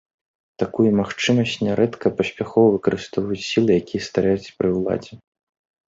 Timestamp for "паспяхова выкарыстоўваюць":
2.21-3.45